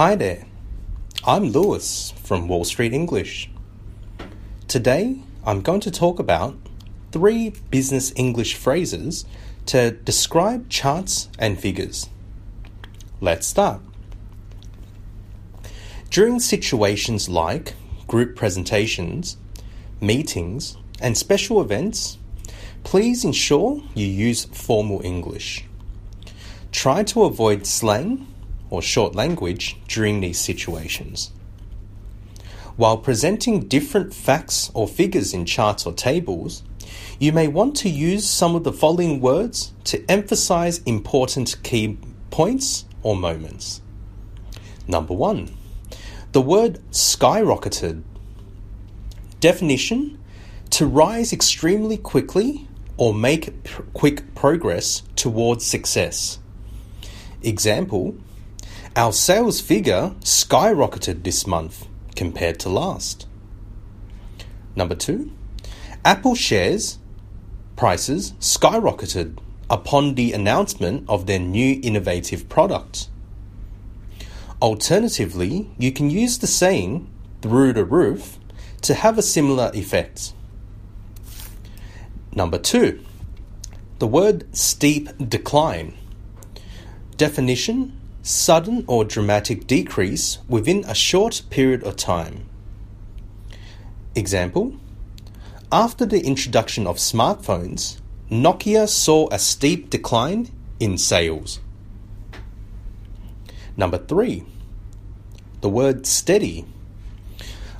Hi 0.00 0.14
there, 0.14 0.46
I'm 1.26 1.50
Lewis 1.50 2.14
from 2.22 2.48
Wall 2.48 2.64
Street 2.64 2.94
English. 2.94 3.50
Today 4.66 5.18
I'm 5.44 5.60
going 5.60 5.80
to 5.80 5.90
talk 5.90 6.18
about 6.18 6.56
three 7.12 7.52
business 7.70 8.10
English 8.16 8.54
phrases 8.54 9.26
to 9.66 9.90
describe 9.90 10.70
charts 10.70 11.28
and 11.38 11.60
figures. 11.60 12.08
Let's 13.20 13.46
start. 13.46 13.82
During 16.08 16.40
situations 16.40 17.28
like 17.28 17.74
group 18.06 18.36
presentations, 18.36 19.36
meetings, 20.00 20.78
and 20.98 21.18
special 21.18 21.60
events, 21.60 22.16
please 22.84 23.22
ensure 23.22 23.82
you 23.94 24.06
use 24.06 24.46
formal 24.46 25.02
English. 25.04 25.66
Try 26.72 27.02
to 27.02 27.24
avoid 27.24 27.66
slang 27.66 28.26
or 28.70 28.80
short 28.80 29.14
language 29.14 29.76
during 29.88 30.20
these 30.20 30.38
situations. 30.38 31.32
While 32.76 32.96
presenting 32.96 33.68
different 33.68 34.14
facts 34.14 34.70
or 34.72 34.88
figures 34.88 35.34
in 35.34 35.44
charts 35.44 35.84
or 35.84 35.92
tables, 35.92 36.62
you 37.18 37.32
may 37.32 37.48
want 37.48 37.76
to 37.76 37.90
use 37.90 38.26
some 38.26 38.54
of 38.54 38.64
the 38.64 38.72
following 38.72 39.20
words 39.20 39.74
to 39.84 40.02
emphasize 40.10 40.78
important 40.84 41.56
key 41.62 41.98
points 42.30 42.86
or 43.02 43.16
moments. 43.16 43.82
Number 44.88 45.12
one, 45.12 45.54
the 46.32 46.40
word 46.40 46.80
skyrocketed. 46.90 48.02
Definition 49.40 50.18
to 50.70 50.86
rise 50.86 51.32
extremely 51.32 51.96
quickly 51.96 52.68
or 52.96 53.12
make 53.12 53.64
pr- 53.64 53.82
quick 53.92 54.34
progress 54.34 55.02
towards 55.16 55.66
success. 55.66 56.38
Example 57.42 58.16
Our 58.96 59.12
sales 59.12 59.60
figure 59.60 60.16
skyrocketed 60.20 61.22
this 61.22 61.46
month 61.46 61.86
compared 62.16 62.58
to 62.60 62.68
last. 62.68 63.28
Number 64.74 64.96
two, 64.96 65.30
Apple 66.04 66.34
shares 66.34 66.98
prices 67.76 68.32
skyrocketed 68.40 69.38
upon 69.70 70.16
the 70.16 70.32
announcement 70.32 71.08
of 71.08 71.26
their 71.26 71.38
new 71.38 71.78
innovative 71.84 72.48
product. 72.48 73.08
Alternatively, 74.60 75.70
you 75.78 75.92
can 75.92 76.10
use 76.10 76.38
the 76.38 76.48
saying 76.48 77.08
through 77.42 77.72
the 77.74 77.84
roof 77.84 78.38
to 78.82 78.94
have 78.94 79.16
a 79.16 79.22
similar 79.22 79.70
effect. 79.72 80.32
Number 82.34 82.58
two, 82.58 83.04
the 84.00 84.08
word 84.08 84.44
steep 84.54 85.08
decline. 85.28 85.96
Definition 87.16 87.99
sudden 88.22 88.84
or 88.86 89.04
dramatic 89.04 89.66
decrease 89.66 90.38
within 90.48 90.84
a 90.84 90.94
short 90.94 91.42
period 91.50 91.82
of 91.84 91.96
time. 91.96 92.46
Example 94.14 94.74
After 95.72 96.04
the 96.04 96.20
introduction 96.24 96.86
of 96.86 96.96
smartphones, 96.96 97.98
Nokia 98.30 98.88
saw 98.88 99.28
a 99.30 99.38
steep 99.38 99.90
decline 99.90 100.50
in 100.78 100.98
sales. 100.98 101.60
Number 103.76 103.98
three, 103.98 104.44
the 105.60 105.68
word 105.68 106.06
steady. 106.06 106.64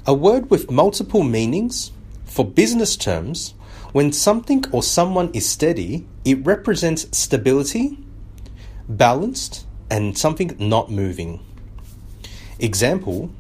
A 0.06 0.14
word 0.14 0.50
with 0.50 0.70
multiple 0.70 1.22
meanings. 1.22 1.92
For 2.24 2.44
business 2.44 2.96
terms, 2.96 3.54
when 3.92 4.12
something 4.12 4.64
or 4.70 4.82
someone 4.82 5.30
is 5.34 5.48
steady, 5.48 6.06
it 6.24 6.44
represents 6.46 7.06
stability, 7.16 7.98
balanced, 8.88 9.66
and 9.90 10.16
something 10.16 10.56
not 10.58 10.90
moving. 10.90 11.40
Example 12.58 13.30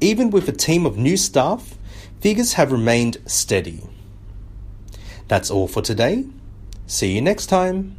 Even 0.00 0.30
with 0.30 0.48
a 0.48 0.52
team 0.52 0.86
of 0.86 0.96
new 0.96 1.16
staff, 1.16 1.74
figures 2.20 2.54
have 2.54 2.70
remained 2.72 3.16
steady. 3.26 3.82
That's 5.26 5.50
all 5.50 5.68
for 5.68 5.82
today. 5.82 6.24
See 6.86 7.12
you 7.12 7.20
next 7.20 7.46
time. 7.46 7.96